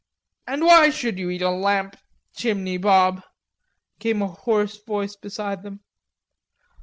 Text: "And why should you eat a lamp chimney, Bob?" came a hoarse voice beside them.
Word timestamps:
"And 0.47 0.63
why 0.65 0.89
should 0.89 1.19
you 1.19 1.29
eat 1.29 1.43
a 1.43 1.51
lamp 1.51 1.95
chimney, 2.35 2.77
Bob?" 2.77 3.21
came 3.99 4.23
a 4.23 4.27
hoarse 4.29 4.81
voice 4.83 5.15
beside 5.15 5.61
them. 5.61 5.81